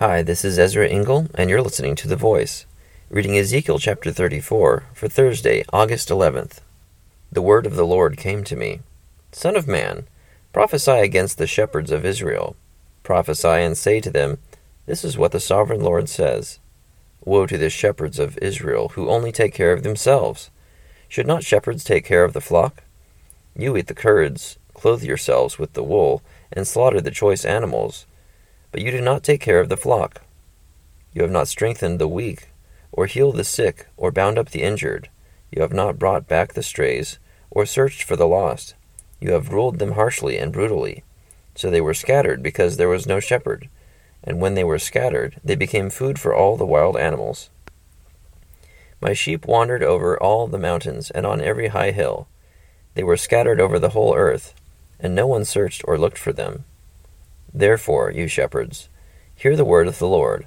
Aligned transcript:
Hi, 0.00 0.22
this 0.22 0.44
is 0.44 0.60
Ezra 0.60 0.86
Engel, 0.86 1.26
and 1.34 1.50
you're 1.50 1.60
listening 1.60 1.96
to 1.96 2.06
The 2.06 2.14
Voice, 2.14 2.66
reading 3.10 3.36
Ezekiel 3.36 3.80
chapter 3.80 4.12
34 4.12 4.84
for 4.94 5.08
Thursday, 5.08 5.64
August 5.72 6.08
11th. 6.08 6.60
The 7.32 7.42
word 7.42 7.66
of 7.66 7.74
the 7.74 7.84
Lord 7.84 8.16
came 8.16 8.44
to 8.44 8.54
me 8.54 8.78
Son 9.32 9.56
of 9.56 9.66
man, 9.66 10.06
prophesy 10.52 10.92
against 10.92 11.36
the 11.36 11.48
shepherds 11.48 11.90
of 11.90 12.04
Israel. 12.04 12.54
Prophesy 13.02 13.48
and 13.48 13.76
say 13.76 14.00
to 14.00 14.08
them, 14.08 14.38
This 14.86 15.04
is 15.04 15.18
what 15.18 15.32
the 15.32 15.40
sovereign 15.40 15.80
Lord 15.80 16.08
says 16.08 16.60
Woe 17.24 17.46
to 17.46 17.58
the 17.58 17.68
shepherds 17.68 18.20
of 18.20 18.38
Israel 18.38 18.90
who 18.90 19.08
only 19.08 19.32
take 19.32 19.52
care 19.52 19.72
of 19.72 19.82
themselves! 19.82 20.48
Should 21.08 21.26
not 21.26 21.42
shepherds 21.42 21.82
take 21.82 22.04
care 22.04 22.22
of 22.22 22.34
the 22.34 22.40
flock? 22.40 22.84
You 23.56 23.76
eat 23.76 23.88
the 23.88 23.94
curds, 23.94 24.58
clothe 24.74 25.02
yourselves 25.02 25.58
with 25.58 25.72
the 25.72 25.82
wool, 25.82 26.22
and 26.52 26.68
slaughter 26.68 27.00
the 27.00 27.10
choice 27.10 27.44
animals 27.44 28.06
but 28.70 28.80
you 28.80 28.90
do 28.90 29.00
not 29.00 29.22
take 29.22 29.40
care 29.40 29.60
of 29.60 29.68
the 29.68 29.76
flock. 29.76 30.22
You 31.12 31.22
have 31.22 31.30
not 31.30 31.48
strengthened 31.48 31.98
the 31.98 32.08
weak, 32.08 32.48
or 32.92 33.06
healed 33.06 33.36
the 33.36 33.44
sick, 33.44 33.86
or 33.96 34.10
bound 34.10 34.38
up 34.38 34.50
the 34.50 34.62
injured. 34.62 35.08
You 35.50 35.62
have 35.62 35.72
not 35.72 35.98
brought 35.98 36.28
back 36.28 36.52
the 36.52 36.62
strays, 36.62 37.18
or 37.50 37.64
searched 37.64 38.02
for 38.02 38.16
the 38.16 38.26
lost. 38.26 38.74
You 39.20 39.32
have 39.32 39.52
ruled 39.52 39.78
them 39.78 39.92
harshly 39.92 40.38
and 40.38 40.52
brutally. 40.52 41.02
So 41.54 41.70
they 41.70 41.80
were 41.80 41.94
scattered 41.94 42.42
because 42.42 42.76
there 42.76 42.88
was 42.88 43.06
no 43.06 43.20
shepherd. 43.20 43.68
And 44.22 44.40
when 44.40 44.54
they 44.54 44.64
were 44.64 44.78
scattered, 44.78 45.40
they 45.42 45.56
became 45.56 45.90
food 45.90 46.18
for 46.20 46.34
all 46.34 46.56
the 46.56 46.66
wild 46.66 46.96
animals. 46.96 47.50
My 49.00 49.12
sheep 49.12 49.46
wandered 49.46 49.82
over 49.82 50.20
all 50.20 50.46
the 50.46 50.58
mountains 50.58 51.10
and 51.10 51.24
on 51.24 51.40
every 51.40 51.68
high 51.68 51.92
hill. 51.92 52.28
They 52.94 53.04
were 53.04 53.16
scattered 53.16 53.60
over 53.60 53.78
the 53.78 53.90
whole 53.90 54.14
earth, 54.14 54.54
and 54.98 55.14
no 55.14 55.26
one 55.26 55.44
searched 55.44 55.82
or 55.86 55.98
looked 55.98 56.18
for 56.18 56.32
them. 56.32 56.64
Therefore, 57.52 58.10
you 58.10 58.28
shepherds, 58.28 58.88
hear 59.34 59.56
the 59.56 59.64
word 59.64 59.88
of 59.88 59.98
the 59.98 60.08
Lord. 60.08 60.46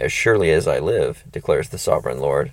As 0.00 0.12
surely 0.12 0.50
as 0.50 0.66
I 0.66 0.78
live, 0.78 1.24
declares 1.30 1.68
the 1.68 1.78
sovereign 1.78 2.20
Lord, 2.20 2.52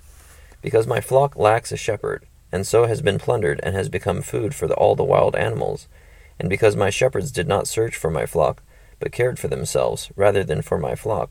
because 0.62 0.86
my 0.86 1.00
flock 1.00 1.36
lacks 1.36 1.72
a 1.72 1.76
shepherd, 1.76 2.26
and 2.50 2.66
so 2.66 2.86
has 2.86 3.02
been 3.02 3.18
plundered 3.18 3.60
and 3.62 3.74
has 3.74 3.88
become 3.88 4.22
food 4.22 4.54
for 4.54 4.66
the, 4.66 4.74
all 4.74 4.96
the 4.96 5.04
wild 5.04 5.36
animals, 5.36 5.86
and 6.38 6.48
because 6.48 6.76
my 6.76 6.90
shepherds 6.90 7.30
did 7.30 7.48
not 7.48 7.68
search 7.68 7.96
for 7.96 8.10
my 8.10 8.26
flock, 8.26 8.62
but 8.98 9.12
cared 9.12 9.38
for 9.38 9.48
themselves 9.48 10.10
rather 10.16 10.42
than 10.42 10.62
for 10.62 10.78
my 10.78 10.94
flock. 10.94 11.30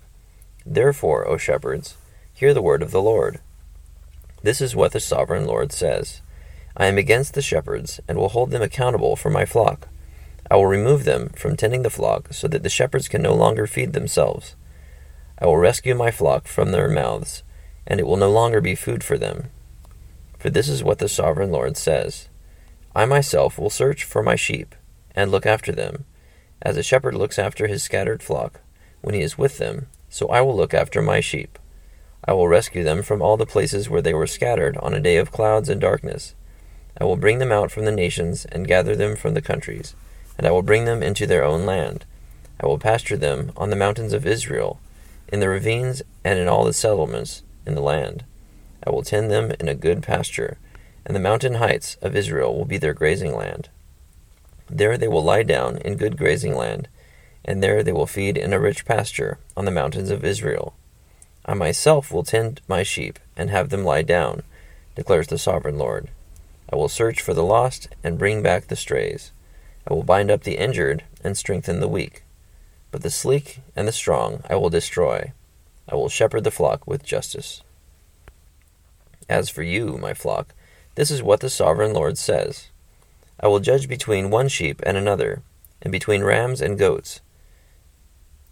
Therefore, 0.66 1.28
O 1.28 1.38
shepherds, 1.38 1.96
hear 2.34 2.54
the 2.54 2.62
word 2.62 2.82
of 2.82 2.92
the 2.92 3.02
Lord. 3.02 3.40
This 4.42 4.62
is 4.62 4.76
what 4.76 4.92
the 4.92 5.00
sovereign 5.00 5.46
Lord 5.46 5.72
says 5.72 6.22
I 6.78 6.88
am 6.88 6.98
against 6.98 7.34
the 7.34 7.42
shepherds, 7.42 8.00
and 8.08 8.18
will 8.18 8.30
hold 8.30 8.52
them 8.52 8.62
accountable 8.62 9.16
for 9.16 9.30
my 9.30 9.46
flock. 9.46 9.88
I 10.50 10.56
will 10.56 10.68
remove 10.68 11.06
them 11.06 11.30
from 11.30 11.58
tending 11.58 11.82
the 11.82 11.90
flock, 11.90 12.32
so 12.32 12.48
that 12.48 12.62
the 12.62 12.70
shepherds 12.70 13.08
can 13.08 13.22
no 13.22 13.34
longer 13.34 13.66
feed 13.66 13.94
themselves. 13.94 14.56
I 15.40 15.48
will 15.48 15.58
rescue 15.58 15.96
my 15.96 16.12
flock 16.12 16.48
from 16.48 16.72
their 16.72 16.88
mouths, 16.88 17.42
and 17.88 18.00
it 18.00 18.06
will 18.06 18.18
no 18.18 18.30
longer 18.30 18.62
be 18.62 18.76
food 18.76 19.04
for 19.04 19.18
them. 19.18 19.50
For 20.38 20.52
this 20.52 20.70
is 20.70 20.84
what 20.84 21.00
the 21.00 21.10
sovereign 21.10 21.52
Lord 21.52 21.78
says 21.78 22.30
I 22.96 23.06
myself 23.06 23.58
will 23.58 23.72
search 23.72 24.04
for 24.04 24.22
my 24.22 24.36
sheep, 24.36 24.76
and 25.16 25.32
look 25.32 25.48
after 25.48 25.72
them, 25.72 26.06
as 26.62 26.78
a 26.78 26.84
shepherd 26.84 27.16
looks 27.16 27.40
after 27.40 27.68
his 27.68 27.82
scattered 27.84 28.22
flock 28.22 28.62
when 29.02 29.16
he 29.16 29.22
is 29.22 29.38
with 29.38 29.58
them, 29.58 29.88
so 30.10 30.28
I 30.28 30.42
will 30.42 30.56
look 30.56 30.74
after 30.74 31.02
my 31.02 31.20
sheep. 31.20 31.58
I 32.24 32.34
will 32.34 32.48
rescue 32.48 32.84
them 32.84 33.02
from 33.02 33.22
all 33.22 33.38
the 33.38 33.46
places 33.46 33.90
where 33.90 34.02
they 34.02 34.14
were 34.14 34.28
scattered 34.28 34.78
on 34.78 34.94
a 34.94 35.00
day 35.00 35.18
of 35.18 35.32
clouds 35.32 35.70
and 35.70 35.82
darkness. 35.82 36.36
I 37.00 37.04
will 37.04 37.18
bring 37.18 37.40
them 37.40 37.52
out 37.52 37.72
from 37.72 37.86
the 37.86 37.92
nations 37.92 38.46
and 38.46 38.68
gather 38.68 38.96
them 38.96 39.16
from 39.16 39.34
the 39.34 39.42
countries 39.42 39.96
and 40.38 40.48
I 40.48 40.52
will 40.52 40.62
bring 40.62 40.86
them 40.86 41.02
into 41.02 41.26
their 41.26 41.44
own 41.44 41.66
land. 41.66 42.06
I 42.60 42.66
will 42.66 42.80
pasture 42.80 43.18
them 43.18 43.52
on 43.58 43.70
the 43.70 43.76
mountains 43.76 44.14
of 44.14 44.26
Israel, 44.26 44.80
in 45.28 45.40
the 45.40 45.50
ravines 45.50 46.02
and 46.24 46.40
in 46.40 46.48
all 46.48 46.66
the 46.66 46.74
settlements 46.74 47.44
in 47.66 47.76
the 47.76 47.82
land. 47.82 48.24
I 48.86 48.92
will 48.92 49.04
tend 49.04 49.32
them 49.32 49.52
in 49.60 49.68
a 49.68 49.76
good 49.76 50.04
pasture, 50.04 50.58
and 51.06 51.16
the 51.16 51.20
mountain 51.20 51.56
heights 51.56 51.98
of 52.02 52.16
Israel 52.16 52.56
will 52.56 52.66
be 52.66 52.78
their 52.78 52.94
grazing 52.94 53.36
land. 53.36 53.70
There 54.70 54.98
they 54.98 55.08
will 55.08 55.24
lie 55.24 55.44
down 55.44 55.78
in 55.78 55.98
good 55.98 56.18
grazing 56.18 56.56
land, 56.56 56.88
and 57.44 57.62
there 57.62 57.84
they 57.84 57.92
will 57.92 58.08
feed 58.08 58.38
in 58.38 58.54
a 58.54 58.60
rich 58.60 58.86
pasture 58.86 59.38
on 59.56 59.66
the 59.66 59.72
mountains 59.72 60.10
of 60.10 60.26
Israel. 60.26 60.76
I 61.46 61.54
myself 61.54 62.12
will 62.12 62.24
tend 62.24 62.62
my 62.68 62.82
sheep 62.84 63.20
and 63.38 63.50
have 63.50 63.70
them 63.70 63.84
lie 63.84 64.02
down, 64.02 64.44
declares 64.96 65.28
the 65.28 65.38
sovereign 65.38 65.78
Lord. 65.78 66.10
I 66.72 66.76
will 66.76 66.90
search 66.90 67.22
for 67.22 67.36
the 67.36 67.44
lost 67.44 67.90
and 68.04 68.18
bring 68.18 68.42
back 68.42 68.68
the 68.68 68.76
strays. 68.76 69.32
I 69.88 69.94
will 69.94 70.04
bind 70.04 70.32
up 70.32 70.44
the 70.44 70.58
injured 70.58 71.04
and 71.24 71.38
strengthen 71.38 71.80
the 71.80 71.88
weak. 71.88 72.24
But 72.92 73.04
the 73.04 73.10
sleek 73.10 73.62
and 73.76 73.88
the 73.88 73.92
strong 73.92 74.42
I 74.50 74.56
will 74.56 74.70
destroy. 74.70 75.34
I 75.88 75.96
will 75.96 76.10
shepherd 76.10 76.44
the 76.44 76.52
flock 76.52 76.88
with 76.88 77.04
justice. 77.04 77.62
As 79.30 79.50
for 79.50 79.64
you, 79.64 79.98
my 79.98 80.14
flock, 80.14 80.54
this 80.96 81.12
is 81.12 81.22
what 81.22 81.40
the 81.40 81.50
sovereign 81.50 81.94
Lord 81.94 82.18
says 82.18 82.70
I 83.40 83.48
will 83.48 83.60
judge 83.60 83.90
between 83.90 84.30
one 84.30 84.48
sheep 84.48 84.82
and 84.86 84.96
another, 84.96 85.42
and 85.82 85.92
between 85.92 86.24
rams 86.24 86.62
and 86.62 86.80
goats. 86.80 87.22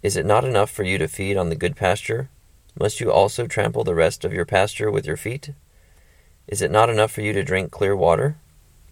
Is 0.01 0.17
it 0.17 0.25
not 0.25 0.43
enough 0.43 0.69
for 0.69 0.83
you 0.83 0.97
to 0.97 1.07
feed 1.07 1.37
on 1.37 1.49
the 1.49 1.55
good 1.55 1.77
pasture? 1.77 2.29
Must 2.77 2.99
you 2.99 3.11
also 3.11 3.47
trample 3.47 3.83
the 3.83 3.95
rest 3.95 4.25
of 4.25 4.33
your 4.33 4.45
pasture 4.45 4.91
with 4.91 5.05
your 5.05 5.15
feet? 5.15 5.51
Is 6.47 6.61
it 6.61 6.71
not 6.71 6.89
enough 6.89 7.11
for 7.11 7.21
you 7.21 7.31
to 7.31 7.43
drink 7.43 7.71
clear 7.71 7.95
water? 7.95 8.35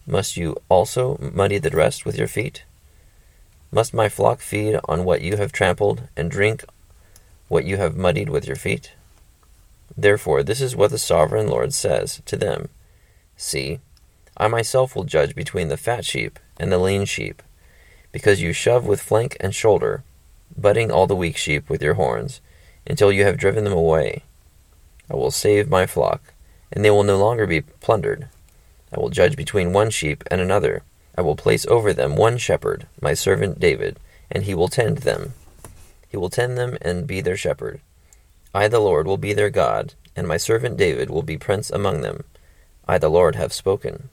Must 0.08 0.36
you 0.36 0.58
also 0.68 1.18
muddy 1.34 1.60
the 1.60 1.70
rest 1.70 2.06
with 2.06 2.18
your 2.18 2.28
feet? 2.28 2.64
Must 3.72 3.94
my 3.94 4.10
flock 4.10 4.42
feed 4.42 4.80
on 4.86 5.06
what 5.06 5.22
you 5.22 5.38
have 5.38 5.52
trampled, 5.52 6.04
and 6.18 6.30
drink 6.30 6.66
what 7.48 7.66
you 7.66 7.78
have 7.78 7.96
muddied 7.96 8.30
with 8.30 8.46
your 8.48 8.56
feet? 8.56 8.94
Therefore, 9.96 10.44
this 10.44 10.60
is 10.60 10.76
what 10.76 10.92
the 10.92 10.98
sovereign 10.98 11.48
Lord 11.48 11.74
says 11.74 12.22
to 12.26 12.36
them 12.36 12.70
See, 13.38 13.80
I 14.38 14.48
myself 14.48 14.96
will 14.96 15.04
judge 15.04 15.36
between 15.36 15.68
the 15.68 15.78
fat 15.78 16.06
sheep 16.06 16.40
and 16.60 16.72
the 16.72 16.78
lean 16.78 17.06
sheep, 17.06 17.42
because 18.12 18.42
you 18.42 18.54
shove 18.54 18.86
with 18.86 19.02
flank 19.02 19.38
and 19.40 19.54
shoulder, 19.54 20.04
butting 20.58 20.92
all 20.92 21.08
the 21.08 21.16
weak 21.16 21.38
sheep 21.38 21.70
with 21.70 21.82
your 21.82 21.94
horns, 21.94 22.42
until 22.88 23.12
you 23.12 23.24
have 23.24 23.38
driven 23.38 23.64
them 23.64 23.74
away. 23.74 24.24
I 25.10 25.16
will 25.16 25.32
save 25.32 25.70
my 25.70 25.86
flock, 25.86 26.34
and 26.72 26.84
they 26.84 26.92
will 26.92 27.04
no 27.04 27.18
longer 27.18 27.46
be 27.46 27.62
plundered. 27.62 28.28
I 28.94 29.00
will 29.00 29.10
judge 29.10 29.36
between 29.38 29.72
one 29.72 29.90
sheep 29.90 30.24
and 30.30 30.42
another. 30.42 30.84
I 31.18 31.22
will 31.22 31.36
place 31.36 31.66
over 31.68 31.94
them 31.94 32.16
one 32.16 32.38
shepherd, 32.38 32.88
my 33.02 33.14
servant 33.14 33.60
David, 33.60 34.00
and 34.30 34.44
he 34.44 34.54
will 34.54 34.68
tend 34.68 35.00
them. 35.00 35.34
He 36.10 36.18
will 36.18 36.30
tend 36.30 36.58
them 36.58 36.78
and 36.82 37.08
be 37.08 37.22
their 37.22 37.38
shepherd. 37.38 37.80
I, 38.54 38.68
the 38.68 38.80
Lord, 38.80 39.08
will 39.08 39.18
be 39.18 39.34
their 39.34 39.50
God, 39.50 39.94
and 40.16 40.28
my 40.28 40.36
servant 40.38 40.76
David 40.76 41.10
will 41.10 41.22
be 41.22 41.38
prince 41.38 41.70
among 41.70 42.02
them. 42.02 42.26
I, 42.86 42.98
the 42.98 43.10
Lord, 43.10 43.36
have 43.36 43.54
spoken. 43.54 44.10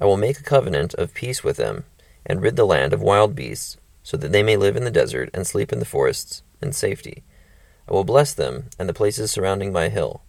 I 0.00 0.06
will 0.06 0.16
make 0.16 0.40
a 0.40 0.42
covenant 0.42 0.94
of 0.94 1.12
peace 1.12 1.44
with 1.44 1.58
them, 1.58 1.84
and 2.24 2.40
rid 2.40 2.56
the 2.56 2.66
land 2.66 2.94
of 2.94 3.02
wild 3.02 3.34
beasts, 3.34 3.76
so 4.02 4.16
that 4.16 4.32
they 4.32 4.42
may 4.42 4.56
live 4.56 4.76
in 4.76 4.84
the 4.84 4.90
desert 4.90 5.28
and 5.34 5.46
sleep 5.46 5.72
in 5.72 5.80
the 5.80 5.84
forests 5.84 6.42
in 6.62 6.72
safety. 6.72 7.24
I 7.88 7.92
will 7.92 8.04
bless 8.04 8.32
them 8.32 8.66
and 8.78 8.88
the 8.88 8.94
places 8.94 9.30
surrounding 9.30 9.72
my 9.72 9.90
hill. 9.90 10.22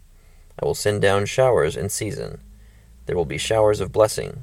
I 0.60 0.66
will 0.66 0.74
send 0.74 1.00
down 1.00 1.26
showers 1.26 1.76
in 1.76 1.88
season 1.88 2.40
there 3.08 3.16
will 3.16 3.24
be 3.24 3.38
showers 3.38 3.80
of 3.80 3.90
blessing. 3.90 4.42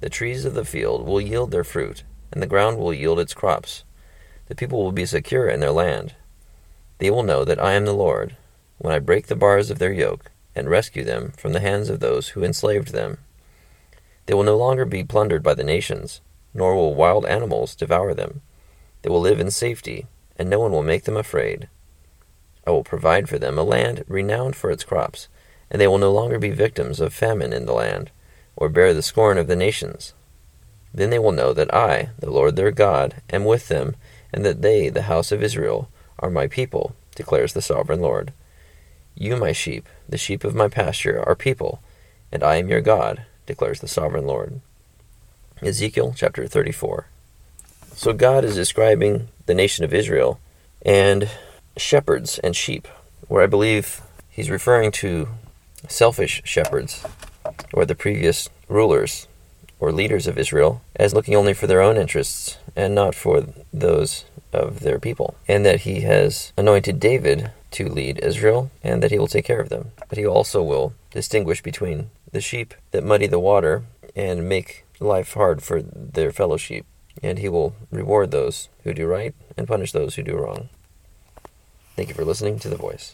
The 0.00 0.08
trees 0.08 0.46
of 0.46 0.54
the 0.54 0.64
field 0.64 1.06
will 1.06 1.20
yield 1.20 1.50
their 1.50 1.62
fruit, 1.62 2.04
and 2.32 2.42
the 2.42 2.46
ground 2.46 2.78
will 2.78 2.94
yield 2.94 3.20
its 3.20 3.34
crops. 3.34 3.84
The 4.46 4.54
people 4.54 4.82
will 4.82 4.92
be 4.92 5.04
secure 5.04 5.46
in 5.46 5.60
their 5.60 5.72
land. 5.72 6.14
They 6.96 7.10
will 7.10 7.22
know 7.22 7.44
that 7.44 7.62
I 7.62 7.74
am 7.74 7.84
the 7.84 7.92
Lord, 7.92 8.34
when 8.78 8.94
I 8.94 8.98
break 8.98 9.26
the 9.26 9.36
bars 9.36 9.70
of 9.70 9.78
their 9.78 9.92
yoke, 9.92 10.30
and 10.56 10.70
rescue 10.70 11.04
them 11.04 11.32
from 11.36 11.52
the 11.52 11.60
hands 11.60 11.90
of 11.90 12.00
those 12.00 12.28
who 12.28 12.42
enslaved 12.42 12.92
them. 12.94 13.18
They 14.24 14.32
will 14.32 14.42
no 14.42 14.56
longer 14.56 14.86
be 14.86 15.04
plundered 15.04 15.42
by 15.42 15.52
the 15.52 15.62
nations, 15.62 16.22
nor 16.54 16.74
will 16.74 16.94
wild 16.94 17.26
animals 17.26 17.76
devour 17.76 18.14
them. 18.14 18.40
They 19.02 19.10
will 19.10 19.20
live 19.20 19.38
in 19.38 19.50
safety, 19.50 20.06
and 20.38 20.48
no 20.48 20.60
one 20.60 20.72
will 20.72 20.82
make 20.82 21.04
them 21.04 21.18
afraid. 21.18 21.68
I 22.66 22.70
will 22.70 22.84
provide 22.84 23.28
for 23.28 23.38
them 23.38 23.58
a 23.58 23.62
land 23.62 24.02
renowned 24.08 24.56
for 24.56 24.70
its 24.70 24.82
crops 24.82 25.28
and 25.72 25.80
they 25.80 25.88
will 25.88 25.98
no 25.98 26.12
longer 26.12 26.38
be 26.38 26.50
victims 26.50 27.00
of 27.00 27.14
famine 27.14 27.52
in 27.52 27.64
the 27.64 27.72
land, 27.72 28.10
or 28.54 28.68
bear 28.68 28.92
the 28.92 29.02
scorn 29.02 29.38
of 29.38 29.46
the 29.48 29.56
nations. 29.56 30.12
Then 30.92 31.08
they 31.08 31.18
will 31.18 31.32
know 31.32 31.54
that 31.54 31.74
I, 31.74 32.10
the 32.18 32.30
Lord 32.30 32.56
their 32.56 32.70
God, 32.70 33.22
am 33.30 33.46
with 33.46 33.68
them, 33.68 33.96
and 34.34 34.44
that 34.44 34.60
they, 34.60 34.90
the 34.90 35.02
house 35.02 35.32
of 35.32 35.42
Israel, 35.42 35.88
are 36.18 36.28
my 36.28 36.46
people, 36.46 36.94
declares 37.14 37.54
the 37.54 37.62
sovereign 37.62 38.02
Lord. 38.02 38.34
You, 39.14 39.38
my 39.38 39.52
sheep, 39.52 39.88
the 40.06 40.18
sheep 40.18 40.44
of 40.44 40.54
my 40.54 40.68
pasture, 40.68 41.26
are 41.26 41.34
people, 41.34 41.82
and 42.30 42.44
I 42.44 42.56
am 42.56 42.68
your 42.68 42.82
God, 42.82 43.24
declares 43.46 43.80
the 43.80 43.88
sovereign 43.88 44.26
Lord. 44.26 44.60
Ezekiel 45.62 46.12
chapter 46.14 46.46
34. 46.46 47.06
So 47.94 48.12
God 48.12 48.44
is 48.44 48.54
describing 48.54 49.28
the 49.46 49.54
nation 49.54 49.86
of 49.86 49.94
Israel 49.94 50.38
and 50.84 51.30
shepherds 51.78 52.38
and 52.40 52.54
sheep, 52.54 52.86
where 53.28 53.42
I 53.42 53.46
believe 53.46 54.02
he's 54.28 54.50
referring 54.50 54.92
to 54.92 55.28
selfish 55.88 56.42
shepherds, 56.44 57.04
or 57.72 57.84
the 57.84 57.94
previous 57.94 58.48
rulers 58.68 59.28
or 59.80 59.90
leaders 59.92 60.26
of 60.26 60.38
Israel, 60.38 60.80
as 60.94 61.12
looking 61.12 61.34
only 61.34 61.52
for 61.52 61.66
their 61.66 61.80
own 61.80 61.96
interests 61.96 62.56
and 62.76 62.94
not 62.94 63.14
for 63.14 63.46
those 63.72 64.24
of 64.52 64.80
their 64.80 65.00
people, 65.00 65.34
and 65.48 65.66
that 65.66 65.80
he 65.80 66.02
has 66.02 66.52
anointed 66.56 67.00
David 67.00 67.50
to 67.72 67.88
lead 67.88 68.20
Israel, 68.22 68.70
and 68.82 69.02
that 69.02 69.10
he 69.10 69.18
will 69.18 69.26
take 69.26 69.44
care 69.44 69.60
of 69.60 69.70
them. 69.70 69.90
But 70.08 70.18
he 70.18 70.26
also 70.26 70.62
will 70.62 70.94
distinguish 71.10 71.62
between 71.62 72.10
the 72.30 72.40
sheep 72.40 72.74
that 72.92 73.04
muddy 73.04 73.26
the 73.26 73.40
water 73.40 73.82
and 74.14 74.48
make 74.48 74.84
life 75.00 75.34
hard 75.34 75.62
for 75.62 75.82
their 75.82 76.32
fellow 76.32 76.56
sheep, 76.56 76.86
and 77.22 77.38
he 77.38 77.48
will 77.48 77.74
reward 77.90 78.30
those 78.30 78.68
who 78.84 78.94
do 78.94 79.06
right 79.06 79.34
and 79.56 79.66
punish 79.66 79.92
those 79.92 80.14
who 80.14 80.22
do 80.22 80.36
wrong. 80.36 80.68
Thank 81.96 82.08
you 82.08 82.14
for 82.14 82.24
listening 82.24 82.58
to 82.60 82.68
The 82.68 82.76
Voice. 82.76 83.10